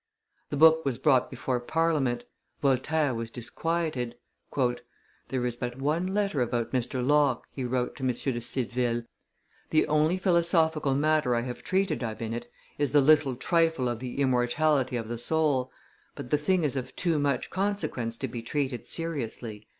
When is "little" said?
13.01-13.35